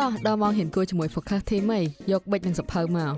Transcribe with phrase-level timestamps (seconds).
[0.00, 1.80] តោះដល់មកហ៊ានគួរជាមួយ podcast ធីមី
[2.12, 3.14] យកបិចនិងសភៅមក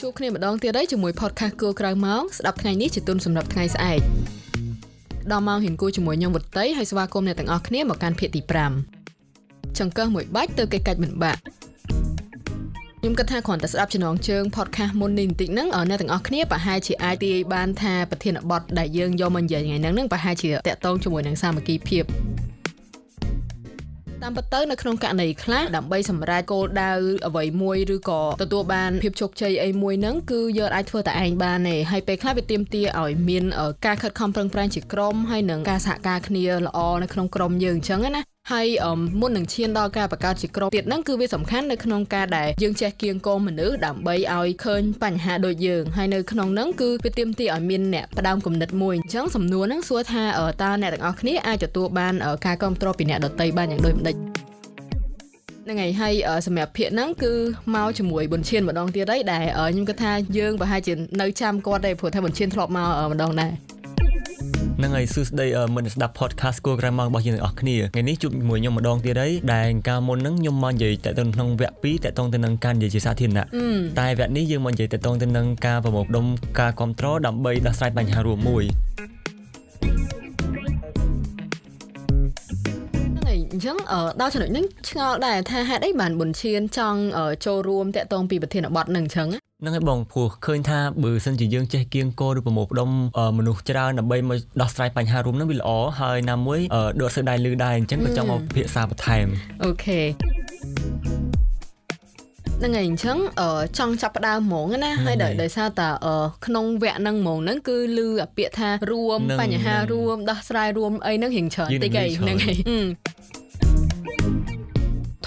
[0.00, 4.00] ជួបគ្នាម្ដងទៀតហើយជាមួយ podcast គួរក្រៅមកស្ដាប់ថ្ងៃនេះជាទុនសម្រាប់ថ្ងៃស្អែក
[5.32, 8.40] ដល់មកហ៊ានគួរជាមួយខ្ញុំវុតីហើយស្វាគមន៍អ្នកទាំងអស់គ្នាមកកាន់ភាគទី
[9.10, 11.40] 5ចង្កឹះមួយបាច់ទៅកិច្ចកាច់មិនបាក់
[13.00, 22.04] ខ្ញុំគិតថាគ្រាន់តែស្ដាប់ចំណងជើង podcast មុននេះបន្តិចហ្នឹងអ្នកទាំងអស់គ្នាប្រហែលជាអាចទាយបានថាប្រធានបទដែលយើងយកមកនិយាយថ្ងៃហ្នឹងហ្នឹងប្រហែលជាតកតងជាមួយនឹងសាមគ្គីភាព
[24.28, 26.92] តាមពិតទៅនៅក្នុងករណីខ្លះដើម្បីសម្រេចគោលដៅ
[27.26, 33.44] អ្វីមួយឬក៏ទទួលបានភាពជោគជ័យអីមួយហ្នឹងគឺយើងអាចធ្វើតែឯងបានទេហើយពេលខ្លះវាទាមទារឲ្យមាន
[33.86, 38.66] ការខិតខំប្រឹងប្រែងជាក្រុមហើយនឹងការសហការគ្នាល្អនៅក្នុងក្រុមយើងអញ្ចឹងណា ហើយ
[39.20, 50.22] មុននឹងឈានដល់ការបង្កើតជាក្រុមទៀតហ្នឹងគឺវាសំខាន់នៅក្នុងការដែលយើងចេះគៀងគងមនុស្សដើម្បីឲ្យឃើញបញ្ហាដូចយើងហើយនៅក្នុងហ្នឹងគឺវាទាមទារឲ្យមានអ្នកផ្ដើមគំនិតមួយអញ្ចឹងសំណួរហ្នឹងសួរថា
[50.62, 52.14] តើអ្នកទាំងអស់គ្នាអាចទទួលបាន
[52.46, 54.16] ការគ្រប់គ្រងពីអ្នកដទៃបានយ៉ាងដូចម្ដេច
[55.64, 56.14] ហ្នឹងហើយហើយ
[56.46, 57.32] សម្រាប់ភាកហ្នឹងគឺ
[57.74, 63.52] មកជាមួយប៊ុនឈៀនម្ដងទៀតហើយដែលខ្ញុំគិតថាយើងប្រហែលជានៅចាំគាត់ទេព្រោះថាប៊ុនឈៀនធ្លាប់មកម្ដងដែរ
[64.78, 73.44] ហ្នឹងហើយសួស្ដីមិនស្ដាប់ podcast គួរក្រែមរបស់យើងទាំងអស់គ្នាថ្ងៃនេះជួបជាមួយខ្ញុំម្ដងទៀតហើយដែលកាលមុនហ្នឹងខ្ញុំមកនិយាយតទៅក្នុងវគ្គ2តទៅទៅនឹងការនិយាយជាសាធារណៈ
[74.00, 76.24] តែវគ្គនេះយើងមកនិយាយតទៅទៅនឹងការប្រមូលផ្ដុំ
[76.60, 78.64] ការគ្រប់គ្រងដើម្បីដោះស្រាយបញ្ហារួមមួយ
[83.52, 83.76] អញ្ចឹង
[84.20, 87.00] ដល់ចំណុចហ្នឹងឆ្ងល់ដែរថាហេតុអីបានប៊ុនឈៀនចង់
[87.44, 89.28] ចូលរួមតាក់ទងពីប្រធានបទនឹងអញ្ចឹង
[89.62, 92.90] ហ្នឹងហើយបងព្រោះឃើញថាបើសិនជាយើងចេះគៀងគោឬប្រមូលផ្ដុំ
[93.38, 95.70] មនុស្សច្រើនដើម្បីមកដោះស្រាយបញ្ហារួមហ្នឹងវាល្អ
[96.00, 96.60] ហើយណាមួយ
[97.00, 99.26] ដកសើដៃលឺដែរអញ្ចឹងក៏ចង់មកពិភាក្សាបន្ថែម
[99.64, 100.00] អូខេ
[102.58, 103.18] ហ្នឹងហើយអញ្ចឹង
[103.78, 105.88] ចង់ចាប់ផ្ដើមហ្មងណាហើយដោយសារតែ
[106.46, 112.58] ក្នុងវគ្គហ្នឹងហ្មងហ្នឹងគឺលឺអាពាក្យថារួមបញ្ហារួមដោះស្រាយរួមអីហ្នឹងរៀងច្រើនតិចអីហ្នឹងហើយ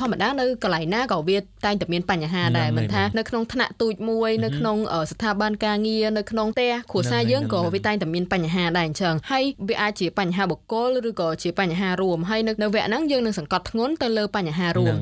[0.02, 4.78] ធម្មតានៅកន្លែងណាក៏វាតែងតែមានបញ្ហាដែរមិនថានៅក្នុងថ្នាក់ទូចមួយនៅក្នុង
[5.12, 14.96] ស្ថាប័នការងារនៅក្នុងផ្ទះគ្រួសារយើងក៏វាតែងតែមានបញ្ហាដែរអញ្ចឹងហើយវាអាចជាបញ្ហាបុគ្គលឬក៏ជាបញ្ហារួមហើយនៅនៅវគ្គហ្នឹងយើងនឹងសង្កត់ធ្ងន់ទៅលើបញ្ហារួម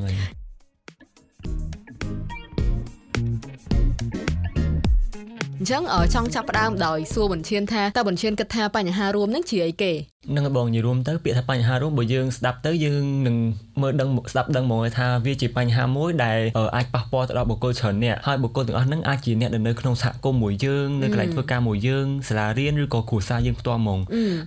[5.59, 9.93] អញ្ចឹងចង់ចាប់ផ្ដើមដោយសួរបញ្ឈានថាតើបញ្ឈានគិតថាបញ្ហារួមនឹងជាអីគេ
[10.35, 13.37] នឹងបងនិយាយរួមទៅពាក្យថាបញ្ហារួមបើយើងស្ដាប់ទៅយើងនឹង
[13.81, 16.39] មើលដឹងស្ដាប់ដឹងហ្មងថាវាជាបញ្ហាមួយដែល
[16.75, 23.99] អាចប៉ះពាល់ទៅដល់បុគ្គលច្រើនអ្នកហើយបុគ្គលទាំងអស់ហ្នឹងអាចជាអ្នកដែលនៅក្នុងសហគមន៍មួយយើងនៅកន្លែងធ្វើការមួយយើងសាលារៀនឬក៏គ្រួសារយើងផ្ទាល់ហ្មង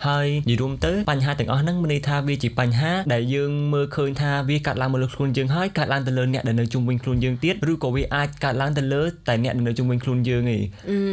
[0.08, 10.62] ហើយនិយាយរួមទៅបញ្ហាទាំងអស់ហ្នឹងមានន័យថាវាជាបញ្ហាដែលយើងមើលឃើញថាវាកាត់ឡើងមកលើខ្លួនយើងហើយកាត់ឡើងទៅលើអ្នកដែលនៅជុំវិញខ្លួនយើងទៀតឬក៏វាអាចកាត់ឡើងទៅលើតែអ្នកដែលនៅជុំវិញខ្លួនយើងឯង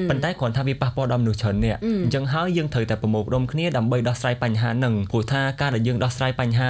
[0.09, 6.70] ប៉ុន្តែគ្រាន់ថាវាប៉ះពាល់ដល់មនុស្សច្រើនអ្នកអញ្ចឹងហើយយើងត្រូវតែប្រមូលផ្ដុំគ្នាដើម្បីដោះស្រាយបញ្ហាហ្នឹងព្រោះថាការដែលយើងដោះស្រាយបញ្ហា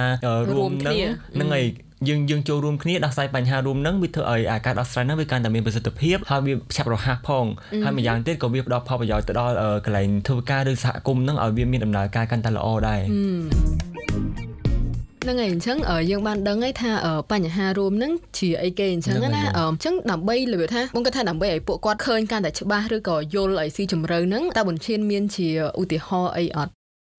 [0.50, 0.94] រួមហ្នឹង
[1.34, 1.66] ហ្នឹងហើយ
[2.08, 7.46] យើងយើងចូលរួមគ្នាដោះស្រាយបញ្ហារួមហ្នឹងវាធ្វើឲ្យការដោះស្រាយហ្នឹងវាកាន់តែមានប្រសិទ្ធភាពហើយវាឆាប់រហ័សផង
[7.84, 13.00] ហើយម្យ៉ាងទៀតក៏វាផ្ដល់ផលប្រយោជន៍ទៅដល់កន្លែងធ្វើការឬសហគមន៍ហ្នឹងឲ្យវាមានដំណើរការកាន់តែល្អដែរ
[15.22, 15.76] ហ្នឹងហើយអញ្ចឹង
[16.10, 16.90] យើងបានដឹងហើយថា
[17.32, 25.48] បញ្ហារួមហ្នឹងជាអីគេអញ្ចឹងណាអញ្ចឹងដើម្បីលើកថាបងគាត់ថាដើម្បីឲ្យពួកគាត់ឃើញកាន់តែច្បាស់ឬក៏យល់ឲ្យស៊ីជម្រៅហ្នឹងតើបុនឈានមានជា
[25.80, 26.72] ឧទាហរណ៍អីអត់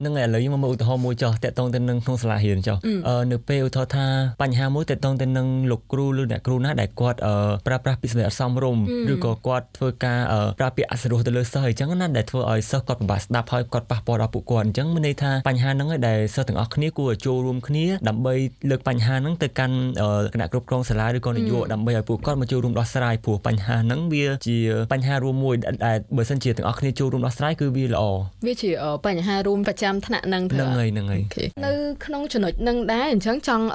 [0.06, 2.78] នឹងឥឡូវយើងមកមើលឧទាហរណ៍មួយចុះតកតងទៅនឹងក្នុងសាលារៀនចុះ
[3.32, 4.06] នៅពេលឧទាហរណ៍ថា
[4.42, 7.20] បញ្ហាមួយតកតងទៅនឹងលោកគ្រូឬអ្នកគ្រូណាដែលគាត់
[7.68, 10.20] ប្រើប្រាស់ពាក្យសម្ដីអសមរម្យឬក៏គាត់ធ្វើការ
[10.60, 18.34] ប្រើពាក្យអសរោះទៅលើសិស្សអញ្ចឹងណាដែលធ្វើឲ្យសិស្សគាត់ពិបាកស្ដាប់ហើយគាត់ប៉ះពាល់ដល់ពួកគាត់អញ្ចឹងមានន័យថាបញ្ហាហ្នឹងឯងដែលសិស្សទាំងអស់គ្នាគួរចូលរួមគ្នាដើម្បី
[18.70, 19.76] លើកបញ្ហាហ្នឹងទៅកាន់
[20.34, 24.58] គណៈគ្រប់គ្រងសាលាឬក៏នាយកដើម្បីឲ្យពួកគាត់មកចូលរួមដោះស្រាយព្រោះបញ្ហាហ្នឹងវាជា
[24.94, 28.04] បញ្ហារួមមួយដែលបើសិនជាទាំងអស់គ្នាចូលរួមដោះស្រាយគឺវាល្អ
[28.48, 28.72] វាជា
[29.06, 31.22] បញ្ហារួមប្រចាំចាំថ្នាក់នឹងហ្នឹងហើយហ្នឹងហើយ
[31.66, 31.74] នៅ
[32.06, 33.66] ក្នុងចំណុចនឹងដែរអញ្ចឹងចង់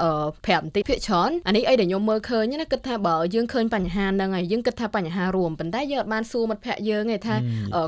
[0.47, 7.37] ប្រាប់បន្តិចភាគច្រើនអានេះអីដែលខ្ញុំមើលឃើញណាគិតថាបើយើងឃើញបញ្ហាហ្នឹងហើយយើងគិតថាបញ្ហារួមប៉ុន្តែយើងអត់បានសួរមិត្តភ័ក្តិយើងទេថា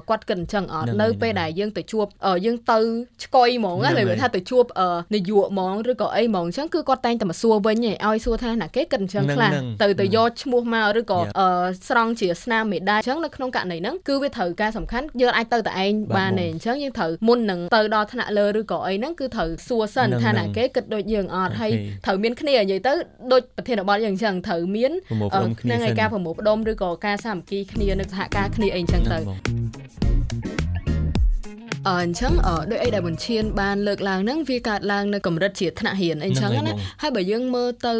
[0.08, 2.06] គាត់គិតអញ្ចឹងអត់នៅពេលដែលយើងទៅជួប
[2.46, 2.78] យើងទៅ
[3.24, 4.64] ឆ្កុយហ្មងណាលើថាទៅជួប
[5.14, 9.50] នាយកហ្មងឬក៏អីហ្មងអញ្ចឹងគឺគាត់តែងតែមកសួរវិញឯងឲ្យសួរថាណាគេគិតអញ្ចឹងខ្លះ
[9.82, 11.18] ទៅទៅយកឈ្មោះមកឬក៏
[11.88, 21.72] ស្រង់ជាស្នាមមេដាយអញ្ចឹងនៅក្នុងករណីហ្នឹងគឺវាត្រូវការសំខាន់យើងអាចទៅតែឯងបានទេអញ្ចឹងយើងត្រូវមុននឹងទៅដល់ថ្នាក់លើឬក៏អីហ្នឹងគឺត្រូវសួរសិនថាណាគេគិតដូចយើងអត់ហើយ
[22.06, 22.92] ត្រូវមានគ្នានិយាយទៅ
[23.32, 24.92] ដូចប្រធានបទយើងអញ្ចឹងត្រូវមាន
[25.62, 30.07] ហ្នឹងហើយការប្រមូលផ្ដុំឬក៏ការសាមគ្គីគ្នានៅសហការគ្នាអីអញ្ចឹងទៅ
[31.88, 32.32] អអញ្ចឹង
[32.70, 37.94] ដោយអីដែលបញ្ឈានបានលើកឡើងហ្នឹងវាកើតឡើងនៅកម្រិតជាថ្នាក់រៀនអីចឹងណាហើយបើយើងមើលទៅ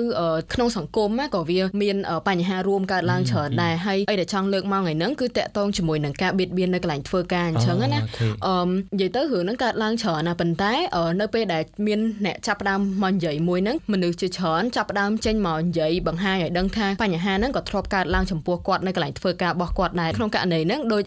[0.54, 1.96] ក្នុងសង្គមក៏វាមាន
[2.28, 8.00] បញ្ហារួមកើតឡើងច្រើនដែរហើយអីដែលចង់លើកមកថ្ងៃហ្នឹងគឺតកតងជាមួយនឹងការបៀតបៀននៅកន្លែងធ្វើការអញ្ចឹងណា
[8.46, 10.72] អឺនិយាយទៅរឿងហ្នឹងកើតឡើងច្រើនណាប៉ុន្តែ
[11.20, 21.04] នៅពេលដែលមានអ្នកចាប់ផ្ដើមមកនិយាយមួយហ្នឹងមនុស្សជាច្រើនចាប់ផ្ដើមចេញមកនិយាយបង្ហាញឲ្យដឹងថាបញ្ហាហ្នឹងក៏ធ្លាប់កើតឡើងចំពោះគាត់នៅកន្លែងធ្វើការរបស់គាត់ដែរក្នុងករណីហ្នឹងដូច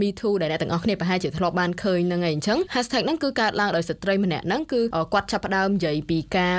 [0.00, 4.80] #MeToo ដែលអ្នកទាំងអស់គ្នាប្រហែលជាធ្លាប់បានឃើញហ្នឹងឯងអញ្ចឹង hashtag ហ្នឹងគឺកើតឡើងដោយស្ត្រីម្នាក់ហ្នឹងគឺ
[5.14, 6.54] គាត់ចាប់ផ្ដើមនិយាយពីការ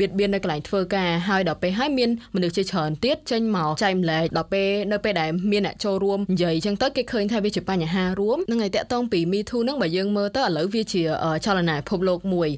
[0.00, 11.02] បៀតបៀននៅកន្លែងធ្វើការហើយដល់ពេលហើយមានមនុស្សជាច្រើនទៀតចេញមកចែកម្លែកដល់ពេលនៅពេលដែលមានអ្នកចូលរួមនិយាយអញ្ចឹងទៅគេឃើញថាវាជាបញ្ហារួមហ្នឹងហើយតកតងពី Me Too ហ្នឹងបើយើងមើលទៅឥឡូវវាជា
[11.44, 12.48] ចលនាពិភពលោកមួយ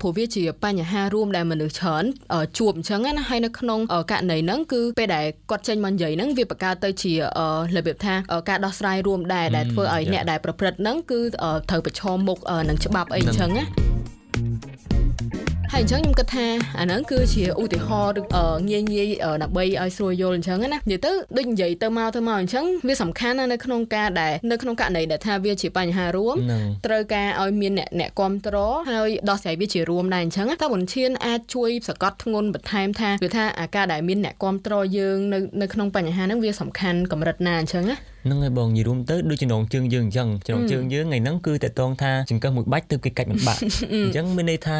[0.00, 2.04] ព្រោះវាជាបញ្ហារួមដែលមនុស្សច្រើន
[2.58, 3.80] ជួបអញ្ចឹងណាហើយនៅក្នុង
[4.10, 7.12] ករណីហ្នឹងគឺពេលដែលគាត់ចេញមកនិយាយហ្នឹងវាបង្កើតទៅជា
[7.76, 8.14] របៀបថា
[8.48, 11.20] ការដោះស្រាយរួមដែរដែលធ្វើឲ្យអ្នកដែលប្រព្រឹត្តហ្នឹងគឺ
[11.76, 12.38] ត្រូវប្រឈមមុខ
[12.68, 13.64] នឹងច្បាប់អីអញ្ចឹងណា
[15.72, 16.46] ហើយអញ្ចឹងខ្ញុំគិតថា
[16.78, 18.18] អាហ្នឹងគឺជាឧទាហរណ៍
[18.70, 19.08] ងាយងាយ
[19.42, 26.36] ដើម្បីឲ្យស្រួលយល់អញ្ចឹងណានិយាយទៅដូចនិយាយទៅមកទៅមកអញ្ចឹងវាសំខាន់ណាស់នៅក្នុងការដែលនៅក្នុងករណីដែលថាវាជាបញ្ហារួម
[26.86, 37.96] ត្រូវការឲ្យមានអ្នកអ្នកគ្រប់គ្រងហើយដោះស្រាយវាជារួមដែរអញ្ចឹងតើបុនឈានអាចជួយសកត់ធ្ងន់បន្ថែមថាគឺថាអាការដែលមានអ្នកគ្រប់គ្រងយើងនៅនៅក្នុងបញ្ហាហ្នឹងវាសំខាន់កម្រិតណាអញ្ចឹងណា
[38.26, 43.60] ហ្នឹងហើយបងនិយាយរួមទៅដូចចំណងជើងយើងអញ្ចឹងចំណងជើងយើងថ្ងៃហ្នឹងគឺតកតងថាចង្កឹះមួយបាច់ទៅគេកាច់មិនបាក់
[44.04, 44.78] អញ្ចឹងមានន័យថា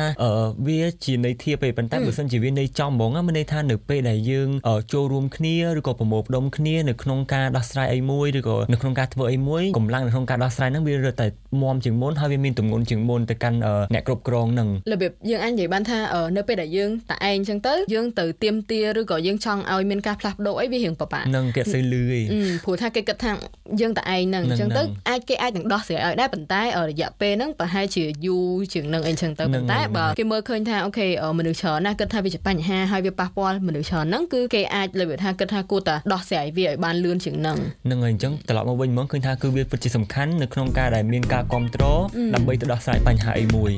[0.66, 4.48] វាជាន័យធៀបទេប៉ុន្តែបើសិនជាវាន័យចំហ្មងមានន័យថានៅពេលដែលយើង
[4.92, 11.26] ចូលរួមគ្នាឬក៏ប្រមូលផ្ដុំគ្នានៅក្នុងការដោះស្រាយអីមួយឬក៏នៅក្នុងការធ្វើអីមួយកម្លាំងនៅក្នុងការដោះស្រាយហ្នឹងវារត់តែ
[11.62, 13.58] មុំជាងមុនហើយវាមានទម្ងន់ជាងមុនទៅកាន់
[13.94, 15.98] អ្នកគ្រប់គ្រងហ្នឹងរបៀបយើងអាចនិយាយបានថា
[16.36, 22.20] នៅពេលដែលយើងតែឯងអញ្ចឹងទៅយើងទៅទៀមទាឬក៏យើងចង់ឲ្យមានការផ្លាស់ប្ដូរអីវារៀងពិបាកហ្នឹងគេអត់សូវលឺទេ
[22.64, 23.30] ព្រោះថាគេគិតថា
[23.80, 31.06] យើងតែឯងហ្នឹងអញ្ចឹងទៅអាចគេអាចនឹងដោះស្រាយឲ្យដែរប៉ុន្តែរយៈពេលហ្នឹងប្រហែលជាយូរជាងនឹងអីចឹងទៅប៉ុន្តែបើគេមើលឃើញថាអូខេ
[31.38, 37.56] មនុស្សច្រើនណាស់គិតថាវាជាបញ្ហាហើយវាប៉ះពាល់មនុស្សច្រើនហ្នឹងគឺគេអាចលើកថាគិតថាគួរតែដោះស្រាយវាឲ្យបានលឿនជាងហ្នឹង
[37.86, 42.00] ហ្នឹងហើយអញ្ចឹងត្រឡប់មកវិញមកឃើញថាគឺវាពិតជាសំខាន់នៅក្នុងការដែលមានការគ្រប់គ្រង
[42.34, 43.72] ដើម្បីទៅដោះស្រាយបញ្ហាអីមួយ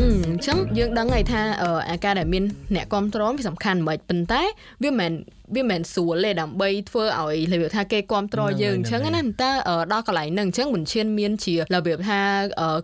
[0.00, 0.02] អ
[0.36, 1.40] ញ្ចឹងយើងដឹងហើយថា
[1.90, 2.44] អាការដែលមាន
[2.74, 4.42] អ្នកគ្រប់គ្រងវាសំខាន់មិនប៉ុន្តែ
[4.82, 5.12] វាមិនមែន
[5.54, 9.50] វាមិនស្រួលទេដើម្បីធ្វើឲ្យរបៀបថាគេគ្រប់គ្រងយើងអញ្ចឹងណាតើ
[9.92, 12.20] ដល់កន្លែងហ្នឹងអញ្ចឹងមិនឈានមានជារបៀបថា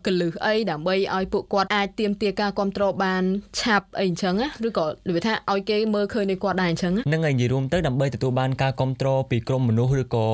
[0.06, 3.22] កលឹះអីដើម្បីឲ្យពួកគាត់អាចទៀមទាការគ្រប់គ្រងបាន
[3.60, 10.26] ឆាប់អីអញ្ចឹងណាឬក៏របៀបថាឲ្យគេមើលឃើញនៃគាត់ដែរអញ្ចឹងហ្នឹងហើយនិយាយរួមទៅដើម្បីទទួលបានការគ្រប់គ្រងពីក្រុមមនុស្សឬក៏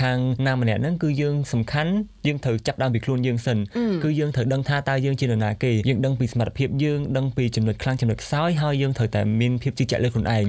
[0.00, 1.92] ខាងណាម្នាក់ហ្នឹងគឺយើងសំខាន់
[2.26, 3.58] យើងត្រូវចាប់ដើមពីខ្លួនយើងសិន
[4.04, 10.44] គឺយើងត្រូវដឹងថាតើយើងជានរណាគេយើងដឹងពីសមត្ថភាពយើងដឹងពីចំណុចខ្លាំងចំណុចខ្សោយហើយយើងត្រូវតែមានភាពជឿជាក់លើខ្លួនឯង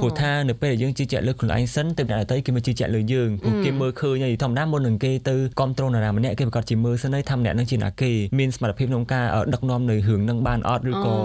[0.00, 9.24] ព្រោះថានៅពេលដែលយើងជឿជាក់លើខ្លួនឯងសិនទៅអ្នកដទៃគេមកជឿជាក់លើយើងព្រោះគេមើលឃើញហើយធម្មតាមុននឹងគេទៅគ្រប់គ្រងនរណាម្នាក់គេប្រកាសជាមើលសិនហើយថាម្នាក់នឹងជាណាគេមានសមត្ថភាពក្នុងការ
[9.54, 11.16] ដឹកនាំនៅរឿងនឹងបានអត់ឬក៏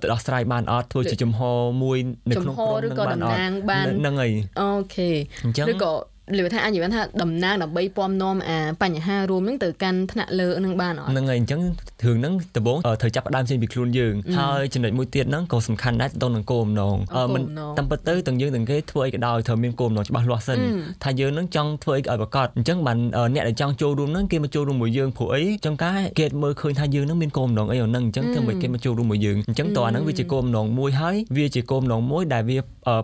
[0.00, 1.40] ទៅដោះស្រាយបានអត់ធ្វើជាចំហ
[1.82, 1.98] មួយ
[2.30, 3.38] នៅក្នុងក្រុមនឹងបានអត់
[4.00, 5.08] ហ្នឹងហើយអូខេ
[5.72, 5.92] ឬក៏
[6.38, 11.60] លើថាអាចនិយាយថាតំណាងដើម្បីពំនាំអាបញ្ហារួមហ្នឹងទៅកាន់ថ្នាក់លើនឹងបានអត់ហ្នឹងហើយអញ្ចឹង
[12.04, 16.96] រឿងហ្នឹងដំបូងត្រូវចាប់ផ្ដើមចេញពីខ្លួនយើងហើយចំណុចមួយទៀតហ្នឹងក៏សំខាន់ដែរទៅនឹងគោលបំណង
[17.34, 17.42] មិន
[17.78, 20.58] តាមពិតទៅទាំងយើងទាំងគេធ្វើអីក៏ដោយត្រូវមានគោលបំណងច្បាស់លាស់សិន
[21.04, 22.98] ថាយើងហ្នឹងចង់ធ្វើអីឲ្យប្រកបអញ្ចឹងបាន
[23.34, 32.58] អ្នកដែលចង់ចូលរួមហ្នឹងគេមកចូលរួមមួយយើងព្រោះអីចង់ការគេមើលឃើញថាយើងហ្នឹងមានគោលបំណងអីហ្នឹងអញ្ចឹងធ្វើឲ្យគេមកចូលរួមមួយយើងអញ្ចឹងតើអាហ្នឹងវាជាគោលបំណងមួយហើយវាជាគោលបំណងមួយដែលវា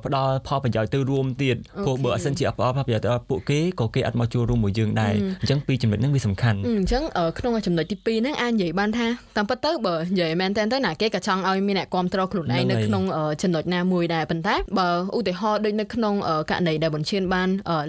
[0.05, 7.03] ផ្ដល់ផលប្រយោជន៍ទៅរួមទៀតព្រោះបើអត់សិនជាផ្ដល់ផលប្រយោជន៍ទៅពួកគេក៏គេអត់មកចូលរួមមួយយើងដែរអញ្ចឹងពីចំណុចហ្នឹងវាសំខាន់អញ្ចឹង
[7.39, 13.03] ក្នុងចំណុចទី2ហ្នឹងអាចនិយាយបានថាតាមពិតទៅបើនិយាយមែនតើទៅណាគេក៏ចង់ឲ្យមានអ្នកគ្រប់គ្រងខ្លួនឯងនៅក្នុង
[13.43, 16.15] ចំណុចណាមួយដែរប៉ុន្តែបើឧទាហរណ៍ដូចនៅក្នុង
[16.51, 17.49] ករណីដែលបញ្ឈានបាន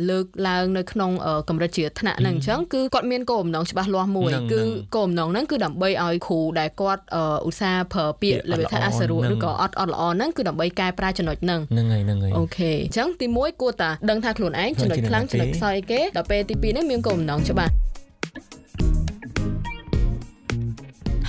[0.10, 1.12] លើកឡើងនៅក្នុង
[1.50, 4.62] កម្រិតជាថ្នាក់ហ្នឹងអញ្ចឹងគឺគាត់មានគោលបំណងច្បាស់លាស់មួយគឺ
[4.96, 7.02] គោលបំណងហ្នឹងគឺដើម្បីឲ្យគ្រូដែលគាត់
[7.48, 17.74] ឧស្សាហ៍ប្រើពាក្យលើថាអសរុឬក៏អត់អត់ល្អហ្នឹងគឺដើម្បីកែប្រែចំណុចហ្នឹងហ្នឹងហើយហ្នឹងហើយអូខេអញ្ចឹងទី1គួរតែដឹងថាខ្លួនឯងចំណុចខ្លាំងចំណុចខ្សោយគេដល់ពេលទី2នេះមានគោលបំណងច្បាស់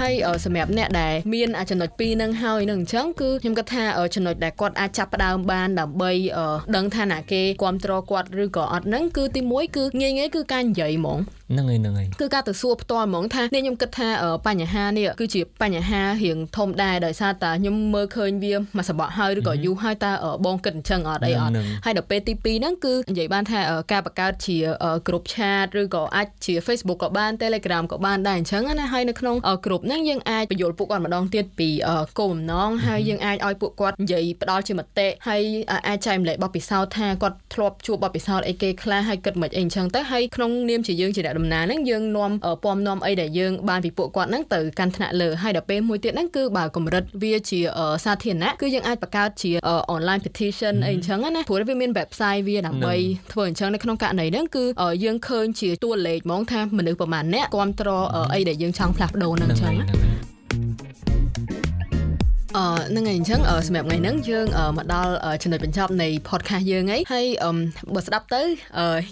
[0.01, 3.85] ហើយសម្រាប់អ្នកដែលមានចំណុច2នឹងហើយនឹងអញ្ចឹងគឺខ្ញុំគិតថា
[4.15, 6.13] ចំណុចដែលគាត់អាចចាប់ផ្ដើមបានដើម្បី
[6.77, 11.19] ដឹងថាណាគេគ្រប់គ្រងគាត់ឬក៏អត់ហ្នឹងគឺទី1គឺងាយងាយគឺការនិយាយហ្មង
[11.53, 14.09] ហ្នឹងហើយហ្នឹងហើយគឺការទៅសួរផ្ទាល់ហ្មងថានេះខ្ញុំគិតថា
[14.47, 20.13] បញ្ហានេះគឺជាបញ្ហារៀងធំដែរដោយសារតែខ្ញុំមើលឃើញវាមួយសបកហើយឬក៏យូរហើយតើ
[20.47, 21.53] បងគិតអញ្ចឹងអត់អីអត់
[21.85, 23.61] ហើយដល់ពេលទី2ហ្នឹងគឺនិយាយបានថា
[23.93, 24.57] ការបង្កើតជា
[25.07, 31.69] group chat ឬក៏អាចជា Facebook ក៏បាន Telegram ក៏បានដែរអញ្ចឹងណាហើយនៅក្នុង group ហ្នឹងយើងអាចបញ្យល់ពួកគាត់ម្ដងទៀតពី
[32.19, 35.43] គោលបំណងហើយយើងអាចឲ្យពួកគាត់និយាយផ្ដល់ជាមតិហើយ
[35.89, 42.31] អាចចែកម្លែកបទពិសោធន៍ថាគាត់ធ្លាប់ជួបបទពិសោធន៍អីគេខ្លះហើយគិតមិនអីអញ្ចឹងទៅហើយក្នុងនាមជាយើងជាអ្នកអ្នកដំណើរហ្នឹងយើងនាំ
[42.65, 47.61] ពំនាំអីដែលយើងបានពីពួកគាត់ហ្នឹងទៅកាន់ថ្នាក់លើហើយដល់ពេលមួយទៀតហ្នឹងគឺបើកម្រិតវាជា
[48.05, 49.51] សាធារណៈគឺយើងអាចបង្កើតជា
[49.95, 52.95] online petition អីអញ្ចឹងណាព្រោះវាមាន website វាដើម្បី
[53.33, 54.65] ធ្វើអញ្ចឹងនៅក្នុងករណីហ្នឹងគឺ
[55.05, 60.14] យើងឃើញជាតួលេខហ្មងថាមនុស្សប្រហែលអ្នកគ្រប់គ្រងអីដែលយើងចង់ផ្លាស់ប្ដូរហ្នឹងអញ្ចឹង
[62.57, 64.47] អឺហ្នឹងហើយអញ្ចឹងសម្រាប់ថ្ងៃហ្នឹងយើង
[64.77, 67.27] មកដល់ចំណុចបញ្ចប់នៃ podcast យើងហីហើយ
[67.95, 68.43] បើស្ដាប់ទៅ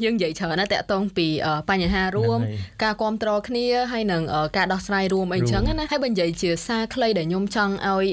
[0.04, 1.26] យើងនិយាយច្រើនណាស់តាក់ទងពី
[1.70, 2.38] បញ្ហារួម
[2.82, 4.22] ការគ្រប់គ្រងគ្នាហើយនឹង
[4.56, 8.06] ការដោះស្រាយរួមអីអញ្ចឹងណាហើយបើនិយាយជាសារខ្លីដែលខ្ញុំចង់ឲ្យ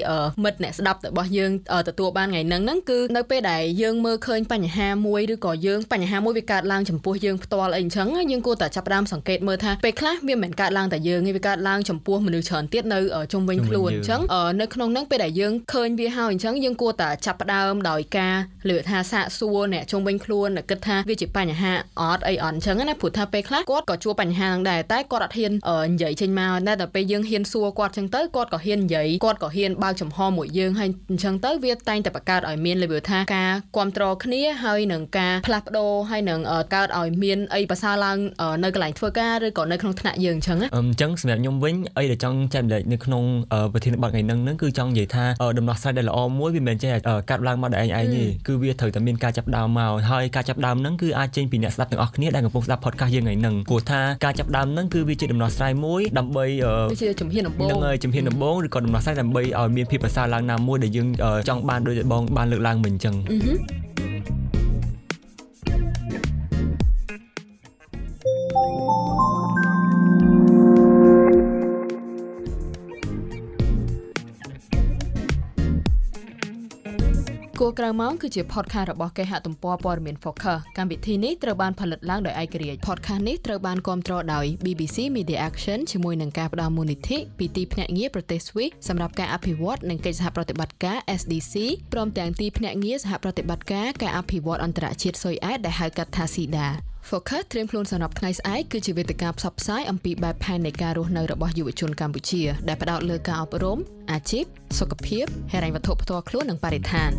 [0.43, 1.51] មិត្តអ្នកស្ដាប់របស់យើង
[1.87, 12.99] ទទួលបានថ្ងៃហ្នឹងហ្នឹងគឺនៅពេលដែលយើងមើលឃើញបញ្ហាមួយឬក៏យើងបញ្ហាមួយវាកើតឡើងចំពោះយើងផ្ទាល់អីអញ្ចឹងយើងគួរតែចាប់ផ្ដើមសង្កេតមើលថាពេលខ្លះវាមិនមែនកើតឡើងតែយើងទេវាកើតឡើងចំពោះមនុស្សច្រើនទៀតនៅ
[13.33, 14.21] ជុំវិញខ្លួនអញ្ចឹង
[14.61, 18.35] នៅក្នុងហ្នឹងពេលដែលយើងឃើញវាហើយអញ្ចឹងយើងគួរតែចាប់ផ្ដើមដោយការ
[18.69, 25.51] លើកថាសាកសួរអ្នកជុំវិញខ្លួនគិតថាវាជាបញ្ហាអត់អីអត់អញ្ចឹងណាព្រោះថាពេលខ្លះគាត់ក៏ជួបបញ្ហាហ្នឹងដែរតែគាត់អត់ហ៊ាន
[25.91, 36.39] និយាយចេញមកតែដល់ពេលយើងហ៊ានសួរគាត់អញ្ចឹងទៅគាត់ក៏ហ៊ាននិយាយគាត់ក៏ហ៊ានបើកចំហមួយយើងហើយអញ្ចឹងទៅវាតែងតែបង្កើតឲ្យមាន level ថាការគ្រប់គ្រងគ្នាហើយនឹងការផ្លាស់ប្ដូរហើយនឹង
[36.75, 38.17] កើតឲ្យមានអីប្រសើរឡើង
[38.63, 43.23] នៅកន្លែងធ្វើការឬក៏នៅក្នុងថ្នាក់យើងអញ្ចឹងអញ្ចឹងសម្រាប់ខ្ញុំវិញអីដែលចង់ចែកម្លែកនៅក្នុង
[43.73, 45.25] ប្រធានបទថ្ងៃហ្នឹងគឺចង់និយាយថា
[45.57, 46.91] ដំណោះស្រាយដែលល្អមួយវាមិនមែនចេះ
[47.29, 56.45] កាត់ឡើងមកតែឯងឯងទេគឺវាត្រូវតែមានការចាប់ដើមមកហើយការចាប់ដើមហ្នឹងគឺអាចចេញពីអ្នកស្ដាប់ទាំងអស់គ្នាដែលកំពុងស្ដាប់ podcast យើងថ្ងៃហ្នឹងព្រោះថាការចាប់ដើមហ្នឹងគឺវាជាដំណោះស្រាយមួយដើម្បី
[56.91, 61.07] វាជាជំហានដំបូងហ្នឹងហើយជំហានដំបូងឬក៏ដំណោះស្រាយដើម្បីឲ្យមានភាពប្រសើរឡើងណាមួយដែលយើង
[61.47, 63.15] ចង់បានដោយបងបានលើកឡើងមិញអញ្ចឹង
[77.69, 91.53] គួរក្រៅម៉ោងគឺជា podcast របស់គេហទំព័រព័ត៌មាន Focus កម្មវិធីនេះត្រូវបានផលិតឡើងដោយឯករាជ្យ podcast នេះត្រូវបានគាំទ្រដោយ BBC Media Action ជាមួយនឹងការផ្តល់មូលនិធិពីទីភ្នាក់ងារប្រទេស Swiss សម្រាប់ការអភិវឌ្ឍនិងកិច្ចសហប្រតិបត្តិការ SDC
[91.93, 96.67] ព្រមទាំងទីភ្នាក់ងារសហប្រតិបត្តិការការអភិវឌ្ឍអន្តរជាតិស៊ុយអែតដែលហៅកាត់ថា SIDA
[97.09, 103.79] Focus ត្រៀមខ្លួនសម្រាប់ថ្ងៃស្អែកគឺជាវេទិកាផ្សព្វផ្សាយអំពីបែបផែននៃការរស់នៅរបស់យុវជនកម្ពុជាដែលផ្ដោតលើការអប់រំ
[104.11, 104.45] អាជីព
[104.79, 107.11] សុខភាពហិរញ្ញវត្ថុផ្ទាល់ខ្លួននិងបរិស្ថាន